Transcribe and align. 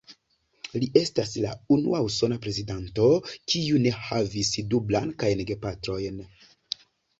Li 0.83 0.87
estas 1.01 1.33
la 1.43 1.51
unua 1.75 1.99
usona 2.07 2.39
prezidanto 2.47 3.07
kiu 3.53 3.83
ne 3.85 3.93
havis 4.09 4.53
du 4.75 4.83
blankajn 4.91 5.47
gepatrojn. 5.53 6.21